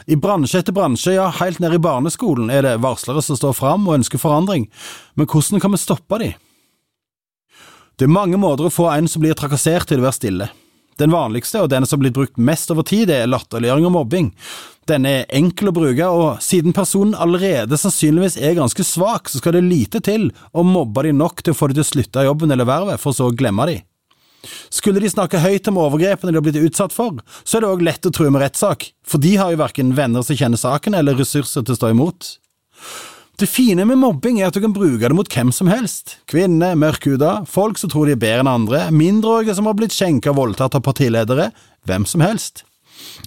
I 0.10 0.18
bransje 0.18 0.64
etter 0.64 0.74
bransje, 0.74 1.14
ja, 1.20 1.28
helt 1.38 1.62
ned 1.62 1.76
i 1.76 1.82
barneskolen, 1.84 2.50
er 2.50 2.66
det 2.66 2.80
varslere 2.82 3.22
som 3.22 3.38
står 3.38 3.54
fram 3.60 3.86
og 3.86 4.00
ønsker 4.00 4.22
forandring, 4.22 4.66
men 5.14 5.30
hvordan 5.30 5.62
kan 5.62 5.76
vi 5.76 5.82
stoppe 5.84 6.22
de? 6.24 6.32
Det 7.98 8.08
er 8.08 8.14
mange 8.14 8.40
måter 8.42 8.68
å 8.68 8.74
få 8.74 8.88
en 8.90 9.08
som 9.10 9.22
blir 9.22 9.36
trakassert 9.38 9.86
til 9.90 10.02
å 10.02 10.08
være 10.08 10.18
stille. 10.18 10.50
Den 11.02 11.14
vanligste, 11.14 11.62
og 11.62 11.72
den 11.74 11.86
som 11.86 11.98
har 11.98 12.04
blitt 12.04 12.18
brukt 12.18 12.38
mest 12.38 12.72
over 12.74 12.86
tid, 12.86 13.10
er 13.14 13.30
latterliggjøring 13.30 13.88
og 13.90 13.96
mobbing. 13.96 14.34
Den 14.90 15.08
er 15.10 15.30
enkel 15.34 15.72
å 15.72 15.76
bruke, 15.76 16.10
og 16.10 16.42
siden 16.44 16.76
personen 16.76 17.16
allerede 17.16 17.78
sannsynligvis 17.80 18.38
er 18.38 18.58
ganske 18.58 18.86
svak, 18.86 19.30
så 19.30 19.40
skal 19.42 19.58
det 19.58 19.64
lite 19.66 20.02
til 20.04 20.30
å 20.52 20.66
mobbe 20.68 21.06
de 21.08 21.16
nok 21.16 21.42
til 21.42 21.56
å 21.56 21.58
få 21.58 21.70
de 21.70 21.80
til 21.80 21.86
å 21.86 21.90
slutte 21.92 22.22
i 22.22 22.30
jobben 22.30 22.54
eller 22.54 22.70
vervet, 22.70 23.02
for 23.02 23.16
så 23.16 23.30
å 23.30 23.36
glemme 23.36 23.70
de. 23.70 23.80
Skulle 24.74 25.00
de 25.00 25.10
snakke 25.10 25.40
høyt 25.40 25.70
om 25.72 25.80
overgrepene 25.80 26.34
de 26.34 26.42
har 26.42 26.46
blitt 26.46 26.60
utsatt 26.60 26.94
for, 26.94 27.22
så 27.46 27.58
er 27.58 27.64
det 27.64 27.72
òg 27.72 27.86
lett 27.88 28.10
å 28.10 28.12
true 28.14 28.34
med 28.34 28.44
rettssak, 28.44 28.90
for 29.08 29.24
de 29.24 29.38
har 29.40 29.54
jo 29.54 29.62
verken 29.64 29.96
venner 29.98 30.26
som 30.26 30.38
kjenner 30.38 30.60
saken, 30.60 30.98
eller 31.00 31.18
ressurser 31.18 31.64
til 31.64 31.78
å 31.78 31.80
stå 31.80 31.94
imot. 31.94 32.34
Det 33.38 33.48
fine 33.50 33.86
med 33.86 33.98
mobbing 33.98 34.38
er 34.40 34.52
at 34.52 34.54
du 34.54 34.62
kan 34.62 34.76
bruke 34.76 35.08
det 35.10 35.16
mot 35.18 35.30
hvem 35.30 35.50
som 35.56 35.70
helst. 35.72 36.20
Kvinner, 36.30 36.76
mørkhuda, 36.78 37.48
folk 37.50 37.80
som 37.82 37.90
tror 37.90 38.06
de 38.06 38.14
er 38.14 38.22
bedre 38.22 38.44
enn 38.44 38.52
andre, 38.52 38.84
mindreårige 38.94 39.56
som 39.58 39.66
har 39.66 39.78
blitt 39.80 39.96
skjenka 39.96 40.30
og 40.30 40.38
voldtatt 40.38 40.78
av 40.78 40.84
partiledere, 40.86 41.50
hvem 41.90 42.06
som 42.06 42.22
helst. 42.22 42.62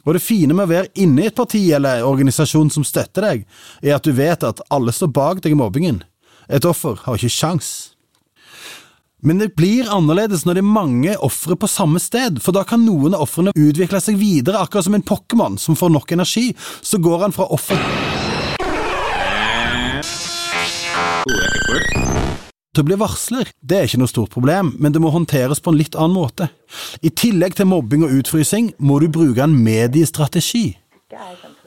Og 0.04 0.14
det 0.14 0.22
fine 0.22 0.54
med 0.54 0.68
å 0.68 0.70
være 0.70 0.92
inne 1.02 1.24
i 1.24 1.26
et 1.26 1.36
parti 1.36 1.64
eller 1.74 2.06
organisasjon 2.06 2.70
som 2.70 2.86
støtter 2.86 3.26
deg, 3.26 3.42
er 3.82 3.96
at 3.96 4.06
du 4.06 4.14
vet 4.14 4.46
at 4.46 4.62
alle 4.70 4.94
står 4.94 5.10
bak 5.10 5.42
deg 5.42 5.56
i 5.56 5.58
mobbingen. 5.58 6.04
Et 6.46 6.70
offer 6.70 7.02
har 7.02 7.18
ikke 7.18 7.32
sjans. 7.40 7.72
Men 9.26 9.40
det 9.42 9.56
blir 9.58 9.90
annerledes 9.90 10.44
når 10.46 10.60
det 10.60 10.62
er 10.62 10.70
mange 10.70 11.16
ofre 11.24 11.58
på 11.58 11.66
samme 11.66 11.98
sted, 11.98 12.38
for 12.44 12.54
da 12.54 12.62
kan 12.68 12.84
noen 12.86 13.16
av 13.16 13.26
ofrene 13.26 13.56
utvikle 13.56 13.98
seg 14.04 14.20
videre, 14.22 14.62
akkurat 14.62 14.86
som 14.86 14.94
en 14.94 15.06
Pokémon 15.06 15.58
som 15.58 15.74
får 15.74 15.90
nok 15.96 16.14
energi. 16.14 16.52
Så 16.78 17.02
går 17.02 17.26
han 17.26 17.34
fra 17.34 17.50
offer 17.50 17.80
til 22.76 22.84
å 22.84 22.86
bli 22.86 22.96
varsler. 23.00 23.50
Det 23.60 23.78
er 23.78 23.88
ikke 23.88 24.00
noe 24.02 24.10
stort 24.10 24.34
problem, 24.34 24.74
men 24.78 24.92
det 24.92 25.00
må 25.02 25.10
håndteres 25.14 25.62
på 25.64 25.72
en 25.72 25.78
litt 25.80 25.96
annen 25.96 26.16
måte. 26.16 26.50
I 27.00 27.10
tillegg 27.10 27.56
til 27.56 27.68
mobbing 27.70 28.04
og 28.06 28.18
utfrysing 28.20 28.74
må 28.78 29.00
du 29.00 29.08
bruke 29.12 29.44
en 29.44 29.56
mediestrategi. 29.56 30.76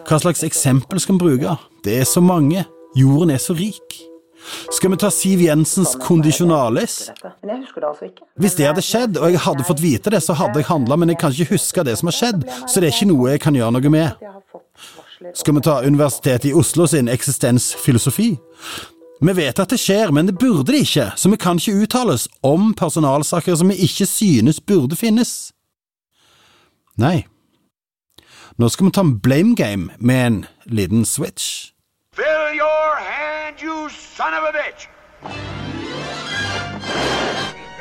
Hva 0.07 0.19
slags 0.21 0.45
eksempel 0.45 1.01
skal 1.01 1.17
vi 1.17 1.23
bruke? 1.25 1.55
Det 1.85 1.97
er 2.01 2.05
så 2.07 2.21
mange. 2.23 2.65
Jorden 2.97 3.33
er 3.33 3.41
så 3.41 3.55
rik. 3.57 3.97
Skal 4.71 4.93
vi 4.93 4.97
ta 5.01 5.09
Siv 5.13 5.41
Jensens 5.43 5.95
kondisjonalis? 5.99 7.09
Hvis 8.39 8.55
det 8.57 8.69
hadde 8.69 8.83
skjedd, 8.85 9.19
og 9.19 9.33
jeg 9.33 9.41
hadde 9.43 9.65
fått 9.67 9.83
vite 9.83 10.13
det, 10.13 10.21
så 10.25 10.35
hadde 10.37 10.61
jeg 10.61 10.69
handla, 10.69 10.97
men 10.97 11.11
jeg 11.11 11.19
kan 11.21 11.33
ikke 11.33 11.57
huske 11.57 11.83
det 11.85 11.97
som 11.99 12.09
har 12.09 12.17
skjedd, 12.17 12.45
så 12.65 12.79
det 12.79 12.89
er 12.89 12.95
ikke 12.95 13.09
noe 13.11 13.33
jeg 13.33 13.43
kan 13.43 13.57
gjøre 13.57 13.75
noe 13.75 13.93
med. 13.93 14.29
Skal 15.35 15.57
vi 15.57 15.65
ta 15.65 15.81
Universitetet 15.83 16.47
i 16.49 16.55
Oslo 16.55 16.87
sin 16.87 17.11
eksistensfilosofi? 17.11 18.31
Vi 19.21 19.33
vet 19.35 19.59
at 19.59 19.69
det 19.69 19.79
skjer, 19.79 20.13
men 20.15 20.29
det 20.29 20.37
burde 20.39 20.71
det 20.71 20.85
ikke, 20.85 21.09
så 21.19 21.29
vi 21.29 21.37
kan 21.37 21.59
ikke 21.59 21.81
uttale 21.83 22.13
oss 22.15 22.27
om 22.43 22.73
personalsaker 22.73 23.55
som 23.59 23.67
vi 23.67 23.75
ikke 23.83 24.05
synes 24.07 24.61
burde 24.63 24.95
finnes. 24.95 25.51
Nei. 26.95 27.25
Nå 28.59 28.69
skal 28.71 28.87
vi 28.87 28.93
ta 28.95 29.03
en 29.03 29.17
blame 29.19 29.55
game 29.59 29.91
med 29.99 30.27
en 30.27 30.45
liten 30.65 31.03
switch. 31.05 31.73
Fill 32.15 32.55
your 32.55 32.95
hand, 32.95 33.59
you 33.61 33.89
son 33.89 34.33
of 34.33 34.43
a 34.47 34.53
bitch! 34.55 34.87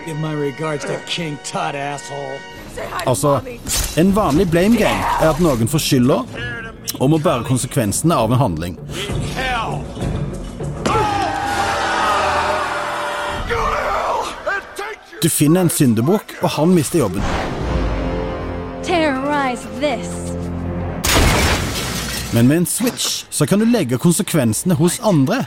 Give 0.06 0.18
my 0.18 0.32
regards 0.32 0.84
to 0.84 0.98
King 1.06 1.38
Tut, 1.44 1.74
asshole. 1.74 2.38
Altså, 3.06 3.40
en 3.96 4.16
vanlig 4.16 4.50
blame 4.50 4.76
game 4.76 5.02
er 5.20 5.30
at 5.30 5.40
noen 5.42 5.68
får 5.70 5.82
skylda 5.82 6.22
og 6.98 7.10
må 7.10 7.18
bære 7.18 7.46
konsekvensene 7.46 8.14
av 8.14 8.32
en 8.32 8.38
handling. 8.38 8.78
Du 15.18 15.26
finner 15.28 15.64
en 15.64 15.70
syndebukk, 15.70 16.36
og 16.46 16.50
han 16.54 16.70
mister 16.70 17.00
jobben. 17.00 17.22
Men 22.32 22.46
med 22.46 22.56
en 22.56 22.66
switch 22.66 23.24
så 23.30 23.46
kan 23.46 23.58
du 23.58 23.66
legge 23.66 23.98
konsekvensene 23.98 24.76
hos 24.78 25.00
andre. 25.02 25.40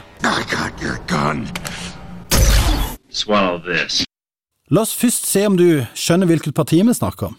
La 4.68 4.82
oss 4.82 4.92
først 4.92 5.30
se 5.30 5.46
om 5.48 5.56
du 5.56 5.66
skjønner 5.96 6.28
hvilket 6.28 6.54
parti 6.54 6.82
vi 6.84 6.96
snakker 6.98 7.30
om. 7.30 7.38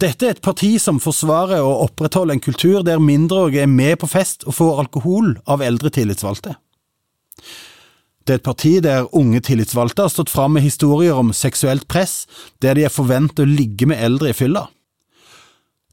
Dette 0.00 0.26
er 0.26 0.38
et 0.38 0.42
parti 0.42 0.78
som 0.80 1.00
forsvarer 1.00 1.60
og 1.60 1.90
opprettholder 1.90 2.38
en 2.38 2.42
kultur 2.42 2.80
der 2.88 3.04
mindreårige 3.04 3.66
er 3.66 3.70
med 3.70 4.00
på 4.00 4.08
fest 4.08 4.48
og 4.48 4.56
får 4.56 4.80
alkohol 4.86 5.36
av 5.44 5.60
eldre 5.60 5.92
tillitsvalgte. 5.92 6.56
Det 8.22 8.34
er 8.34 8.38
et 8.38 8.46
parti 8.46 8.76
der 8.84 9.08
unge 9.18 9.40
tillitsvalgte 9.42 10.04
har 10.06 10.12
stått 10.12 10.30
fram 10.30 10.54
med 10.56 10.62
historier 10.62 11.18
om 11.18 11.32
seksuelt 11.34 11.88
press, 11.90 12.26
der 12.62 12.78
de 12.78 12.86
er 12.86 12.94
forventet 12.94 13.42
å 13.42 13.48
ligge 13.48 13.88
med 13.90 13.98
eldre 13.98 14.30
i 14.30 14.36
fylla. 14.36 14.68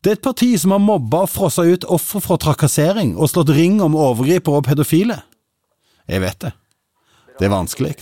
Det 0.04 0.12
er 0.12 0.20
et 0.20 0.24
parti 0.24 0.54
som 0.62 0.72
har 0.72 0.80
mobba 0.84 1.26
og 1.26 1.32
frossa 1.34 1.66
ut 1.68 1.88
ofre 1.90 2.22
for 2.24 2.40
trakassering 2.40 3.18
og 3.18 3.32
slått 3.32 3.52
ring 3.52 3.82
om 3.84 3.98
overgripere 4.00 4.62
og 4.62 4.68
pedofile. 4.70 5.18
Jeg 6.08 6.24
vet 6.24 6.40
det. 6.46 6.54
Det 7.40 7.48
er 7.50 7.54
vanskelig. 7.54 7.96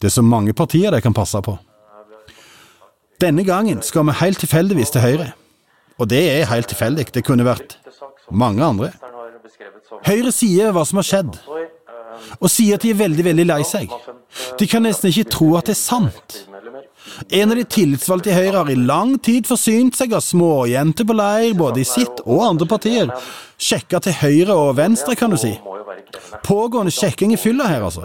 Det 0.00 0.08
er 0.08 0.14
så 0.14 0.24
mange 0.24 0.54
partier 0.56 0.94
de 0.94 1.00
kan 1.04 1.16
passe 1.16 1.40
på. 1.44 1.58
Denne 3.20 3.44
gangen 3.46 3.82
skal 3.82 4.06
vi 4.08 4.16
helt 4.20 4.40
tilfeldigvis 4.42 4.94
til 4.94 5.04
Høyre. 5.04 5.32
Og 5.98 6.08
det 6.10 6.22
er 6.32 6.48
helt 6.50 6.68
tilfeldig, 6.72 7.06
det 7.14 7.22
kunne 7.26 7.46
vært 7.46 7.76
mange 8.30 8.64
andre. 8.64 8.90
Høyre 10.04 10.32
sier 10.34 10.72
hva 10.74 10.82
som 10.88 10.98
har 11.00 11.06
skjedd. 11.08 11.36
Og 12.40 12.50
sier 12.50 12.78
at 12.78 12.84
de 12.84 12.92
er 12.94 13.00
veldig, 13.00 13.24
veldig 13.30 13.46
lei 13.48 13.62
seg. 13.66 13.92
De 14.58 14.68
kan 14.70 14.84
nesten 14.84 15.10
ikke 15.10 15.30
tro 15.36 15.54
at 15.58 15.70
det 15.70 15.76
er 15.76 15.80
sant. 15.82 16.40
En 17.30 17.52
av 17.52 17.58
de 17.58 17.64
tillitsvalgte 17.68 18.32
i 18.32 18.36
Høyre 18.36 18.62
har 18.62 18.70
i 18.72 18.78
lang 18.78 19.14
tid 19.22 19.46
forsynt 19.46 19.96
seg 19.98 20.14
av 20.16 20.24
småjenter 20.24 21.06
på 21.06 21.16
leir, 21.16 21.54
både 21.58 21.82
i 21.82 21.88
sitt 21.88 22.22
og 22.24 22.42
andre 22.48 22.68
partier. 22.70 23.12
Sjekka 23.60 24.00
til 24.02 24.16
høyre 24.18 24.56
og 24.58 24.74
venstre, 24.80 25.14
kan 25.18 25.30
du 25.30 25.38
si. 25.40 25.52
Pågående 26.44 26.92
sjekking 26.94 27.34
i 27.36 27.40
fylla 27.40 27.68
her, 27.70 27.86
altså. 27.86 28.02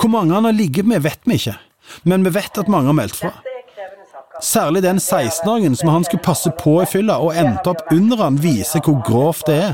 Hvor 0.00 0.10
mange 0.12 0.34
han 0.34 0.48
har 0.48 0.56
ligget 0.56 0.88
med, 0.88 1.04
vet 1.04 1.22
vi 1.28 1.38
ikke, 1.38 1.56
men 2.10 2.24
vi 2.26 2.34
vet 2.34 2.60
at 2.60 2.70
mange 2.72 2.90
har 2.90 2.98
meldt 2.98 3.20
fra. 3.20 3.32
Særlig 4.44 4.82
den 4.82 4.98
16-åringen 4.98 5.76
som 5.76 5.88
han 5.88 6.04
skulle 6.04 6.22
passe 6.22 6.50
på 6.64 6.82
i 6.82 6.86
fylla, 6.86 7.14
og 7.24 7.36
endte 7.40 7.70
opp 7.72 7.92
under 7.96 8.20
han, 8.26 8.36
viser 8.42 8.82
hvor 8.84 8.98
grovt 9.08 9.46
det 9.48 9.56
er. 9.56 9.70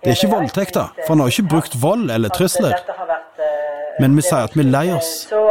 Det 0.00 0.12
er 0.12 0.16
ikke 0.16 0.30
voldtekt, 0.32 0.78
da, 0.78 0.84
for 1.02 1.12
han 1.12 1.20
har 1.20 1.32
ikke 1.32 1.50
brukt 1.52 1.76
vold 1.82 2.08
eller 2.14 2.32
trusler. 2.32 2.72
Men 4.00 4.16
vi 4.16 4.24
sier 4.24 4.48
at 4.48 4.56
vi 4.56 4.64
er 4.64 4.70
lei 4.72 4.86
oss. 4.96 5.10
Så, 5.28 5.42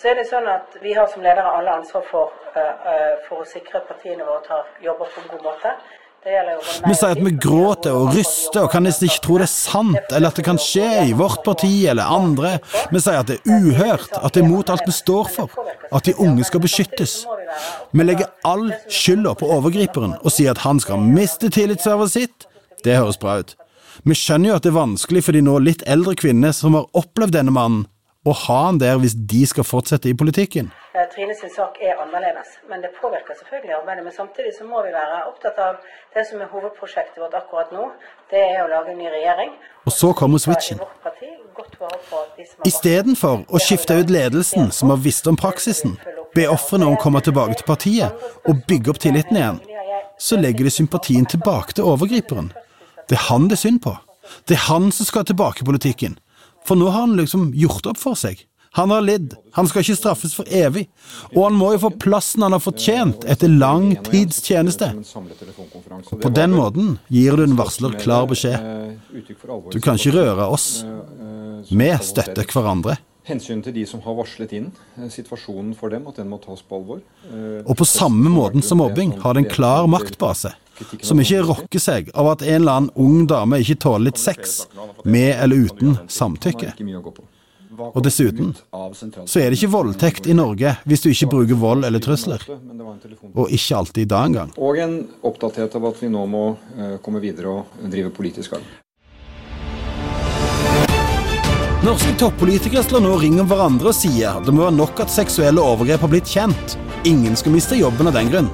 så 0.00 0.12
er 0.12 0.16
det 0.16 0.26
sånn 0.30 0.48
at 0.48 0.80
vi 0.80 0.94
har 0.96 1.10
som 1.12 1.20
ledere 1.26 1.52
alle 1.58 1.76
ansvar 1.82 2.06
for, 2.08 2.32
eh, 2.56 2.88
eh, 2.92 3.12
for 3.28 3.44
å 3.44 3.48
sikre 3.52 3.84
partiene 3.90 4.24
våre 4.24 4.40
tar 4.48 4.64
jobber 4.86 5.12
på 5.12 5.20
en 5.24 5.30
god 5.34 5.44
måte. 5.50 5.74
Vi 6.20 6.94
sier 6.94 7.14
at 7.14 7.20
vi 7.24 7.30
gråter 7.40 7.94
og 7.96 8.10
ryster 8.12 8.66
og 8.66 8.72
kan 8.74 8.84
nesten 8.84 9.08
ikke 9.08 9.22
tro 9.24 9.38
det 9.40 9.46
er 9.46 9.52
sant, 9.52 10.12
eller 10.12 10.28
at 10.28 10.36
det 10.36 10.44
kan 10.44 10.58
skje 10.60 10.88
i 11.08 11.14
vårt 11.16 11.40
parti 11.46 11.70
eller 11.88 12.12
andre. 12.12 12.58
Vi 12.92 13.00
sier 13.00 13.22
at 13.22 13.30
det 13.30 13.38
er 13.40 13.64
uhørt, 13.70 14.12
at 14.18 14.36
det 14.36 14.42
er 14.42 14.50
mot 14.50 14.72
alt 14.72 14.84
vi 14.84 14.92
står 14.92 15.30
for, 15.32 15.54
at 15.88 16.04
de 16.04 16.16
unge 16.20 16.44
skal 16.44 16.60
beskyttes. 16.60 17.22
Vi 17.96 18.04
legger 18.04 18.28
all 18.44 18.68
skylda 18.92 19.32
på 19.40 19.48
overgriperen 19.48 20.18
og 20.20 20.34
sier 20.34 20.52
at 20.52 20.64
han 20.66 20.82
skal 20.82 21.00
miste 21.00 21.48
tillitsvervet 21.48 22.12
sitt. 22.12 22.46
Det 22.84 22.98
høres 23.00 23.20
bra 23.20 23.38
ut. 23.40 23.56
Vi 24.04 24.16
skjønner 24.16 24.52
jo 24.52 24.58
at 24.58 24.64
det 24.64 24.74
er 24.74 24.80
vanskelig 24.80 25.24
for 25.24 25.36
de 25.36 25.42
nå 25.44 25.56
litt 25.64 25.86
eldre 25.88 26.14
kvinnene 26.20 26.52
som 26.56 26.76
har 26.76 26.88
opplevd 26.96 27.38
denne 27.38 27.52
mannen, 27.56 27.86
å 28.28 28.32
ha 28.36 28.58
han 28.66 28.78
der 28.80 28.98
hvis 29.00 29.14
de 29.32 29.40
skal 29.48 29.64
fortsette 29.64 30.10
i 30.10 30.16
politikken. 30.22 30.68
Eh, 30.92 31.06
Trine 31.14 31.34
sin 31.38 31.52
sak 31.54 31.78
er 31.80 31.96
annerledes, 32.02 32.58
men 32.68 32.82
det 32.84 32.90
påvirker 33.00 33.38
selvfølgelig 33.38 33.74
arbeidet. 33.78 34.04
Men 34.04 34.12
samtidig 34.12 34.52
så 34.58 34.66
må 34.68 34.82
vi 34.84 34.92
være 34.92 35.22
opptatt 35.30 35.60
av 35.64 35.78
det 36.14 36.26
som 36.28 36.42
er 36.44 36.50
hovedprosjektet 36.52 37.22
vårt 37.22 37.38
akkurat 37.40 37.72
nå. 37.72 37.86
Det 38.32 38.42
er 38.42 38.60
å 38.64 38.68
lage 38.68 38.92
en 38.92 39.00
ny 39.00 39.08
regjering. 39.08 39.56
Og 39.88 39.96
så 39.96 40.12
kommer 40.12 40.42
switchen. 40.42 40.82
Istedenfor 42.68 43.46
å 43.48 43.62
skifte 43.62 43.96
ut 44.02 44.12
ledelsen, 44.12 44.68
som 44.72 44.92
har 44.92 45.00
visst 45.00 45.26
om 45.30 45.40
praksisen, 45.40 45.96
be 46.36 46.44
ofrene 46.52 46.86
om 46.86 46.98
å 46.98 47.00
komme 47.00 47.24
tilbake 47.24 47.56
til 47.58 47.66
partiet 47.66 48.28
og 48.46 48.64
bygge 48.68 48.92
opp 48.92 49.00
tilliten 49.00 49.40
igjen, 49.40 49.60
så 50.20 50.36
legger 50.36 50.68
de 50.68 50.76
sympatien 50.76 51.24
tilbake 51.24 51.72
til 51.72 51.88
overgriperen. 51.88 52.52
Det 53.08 53.16
er 53.16 53.28
han 53.30 53.48
det 53.48 53.56
er 53.56 53.64
synd 53.64 53.80
på. 53.82 53.96
Det 54.46 54.58
er 54.58 54.66
han 54.68 54.92
som 54.92 55.08
skal 55.08 55.24
tilbake 55.24 55.64
i 55.64 55.66
politikken. 55.66 56.20
For 56.68 56.78
nå 56.78 56.88
har 56.90 57.06
han 57.06 57.18
liksom 57.18 57.50
gjort 57.56 57.86
opp 57.90 58.00
for 58.00 58.18
seg. 58.18 58.46
Han 58.78 58.92
har 58.94 59.02
lidd. 59.02 59.34
Han 59.56 59.66
skal 59.66 59.82
ikke 59.82 59.96
straffes 59.98 60.34
for 60.36 60.46
evig. 60.46 60.84
Og 61.34 61.42
han 61.48 61.56
må 61.58 61.72
jo 61.74 61.82
få 61.86 61.90
plassen 62.04 62.44
han 62.46 62.54
har 62.54 62.62
fortjent 62.62 63.26
etter 63.26 63.50
lang 63.50 63.96
tids 64.06 64.38
tjeneste. 64.46 64.92
På 66.22 66.30
den 66.30 66.54
måten 66.54 66.98
gir 67.10 67.34
du 67.34 67.44
en 67.48 67.58
varsler 67.58 67.96
klar 67.98 68.30
beskjed. 68.30 68.94
Du 69.74 69.80
kan 69.82 69.98
ikke 69.98 70.14
røre 70.20 70.46
oss. 70.54 70.68
Vi 71.70 71.90
støtter 72.06 72.46
hverandre. 72.46 73.00
Hensynet 73.30 73.64
til 73.68 73.76
de 73.78 73.84
som 73.88 74.02
har 74.04 74.16
varslet 74.18 74.52
inn 74.58 74.68
eh, 74.98 75.08
situasjonen 75.12 75.72
for 75.78 75.92
dem, 75.94 76.06
at 76.10 76.18
den 76.20 76.28
må 76.30 76.38
tas 76.42 76.62
på 76.66 76.80
alvor. 76.80 77.00
Eh, 77.30 77.60
Og 77.64 77.76
på 77.78 77.86
samme 77.88 78.30
måten 78.32 78.62
som 78.66 78.82
mobbing 78.82 79.16
har 79.22 79.34
det 79.38 79.44
en 79.46 79.50
klar 79.54 79.86
maktbase, 79.90 80.52
som 81.04 81.20
ikke 81.20 81.42
rokker 81.44 81.82
seg 81.82 82.08
av 82.16 82.30
at 82.34 82.42
en 82.46 82.54
eller 82.62 82.72
annen 82.78 82.94
ung 82.96 83.26
dame 83.28 83.58
ikke 83.60 83.78
tåler 83.84 84.10
litt 84.10 84.20
sex, 84.20 84.66
med 85.04 85.34
eller 85.36 85.68
uten 85.68 85.98
samtykke. 86.08 86.72
Og 87.80 88.02
dessuten 88.04 88.50
så 89.24 89.40
er 89.40 89.50
det 89.52 89.56
ikke 89.56 89.70
voldtekt 89.72 90.26
i 90.28 90.34
Norge 90.36 90.74
hvis 90.84 91.00
du 91.04 91.08
ikke 91.12 91.28
bruker 91.32 91.56
vold 91.56 91.86
eller 91.88 92.02
trusler. 92.02 92.42
Og 93.32 93.48
ikke 93.56 93.78
alltid 93.78 94.10
da 94.10 94.24
engang. 94.28 94.50
Og 94.58 94.76
en 94.82 94.98
oppdatert 95.24 95.76
av 95.78 95.86
at 95.88 96.02
vi 96.02 96.10
nå 96.12 96.26
må 96.28 96.42
eh, 96.76 96.98
komme 97.04 97.22
videre 97.24 97.48
og 97.62 97.88
drive 97.88 98.10
politisk 98.12 98.58
arbeid. 98.58 98.76
Norske 101.80 102.10
toppolitikere 102.20 102.82
slår 102.84 103.00
nå 103.00 103.14
ring 103.22 103.38
om 103.40 103.46
hverandre 103.48 103.88
og 103.88 103.96
sier 103.96 104.42
det 104.44 104.52
må 104.52 104.66
være 104.66 104.76
nok 104.76 104.98
at 105.00 105.12
seksuelle 105.14 105.62
overgrep 105.64 106.02
har 106.04 106.10
blitt 106.12 106.28
kjent. 106.28 106.74
Ingen 107.08 107.38
skal 107.40 107.54
miste 107.54 107.78
jobben 107.78 108.10
av 108.10 108.18
den 108.18 108.28
grunn. 108.28 108.50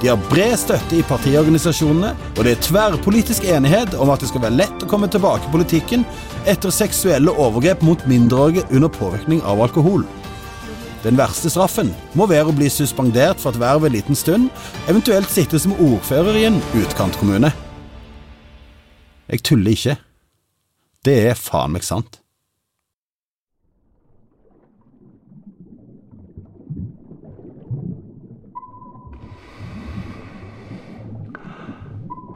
De 0.00 0.08
har 0.08 0.22
bred 0.30 0.54
støtte 0.56 0.96
i 0.96 1.02
partiorganisasjonene, 1.04 2.14
og 2.32 2.40
det 2.40 2.54
er 2.54 2.62
tverrpolitisk 2.64 3.44
enighet 3.44 3.92
om 4.00 4.08
at 4.14 4.24
det 4.24 4.30
skal 4.30 4.46
være 4.46 4.56
lett 4.62 4.86
å 4.86 4.88
komme 4.88 5.10
tilbake 5.12 5.50
i 5.50 5.52
politikken 5.52 6.06
etter 6.48 6.72
seksuelle 6.72 7.34
overgrep 7.44 7.84
mot 7.84 8.06
mindreårige 8.08 8.64
under 8.72 8.90
påvirkning 8.96 9.44
av 9.44 9.60
alkohol. 9.68 10.08
Den 11.04 11.20
verste 11.20 11.52
straffen 11.52 11.92
må 12.16 12.24
være 12.32 12.54
å 12.54 12.56
bli 12.56 12.72
suspendert 12.72 13.44
fra 13.44 13.52
et 13.52 13.60
verv 13.60 13.84
en 13.84 13.96
liten 13.98 14.16
stund, 14.16 14.48
eventuelt 14.88 15.28
sitte 15.28 15.60
som 15.60 15.76
ordfører 15.76 16.40
i 16.40 16.48
en 16.48 16.58
utkantkommune. 16.80 17.52
Jeg 19.28 19.44
tuller 19.44 19.76
ikke. 19.76 20.00
Det 21.04 21.20
er 21.28 21.36
faen 21.36 21.76
meg 21.76 21.84
sant. 21.84 22.21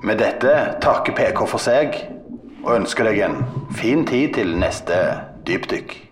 Med 0.07 0.21
dette 0.23 0.53
takker 0.79 1.17
PK 1.19 1.41
for 1.51 1.59
seg 1.59 1.97
og 2.63 2.77
ønsker 2.77 3.09
deg 3.09 3.25
en 3.27 3.41
fin 3.75 4.05
tid 4.07 4.37
til 4.37 4.53
neste 4.55 4.95
dypdykk. 5.49 6.06